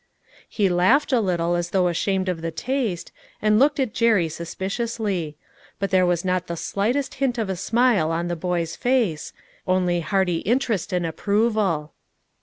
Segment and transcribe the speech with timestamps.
[0.49, 5.37] He laughed a little, as though ashamed of the taste, and looked at Jerry suspiciously.
[5.77, 9.31] But there was not the slightest hint of a smile on the boy's face,
[9.67, 11.93] only hearty in terest and approval.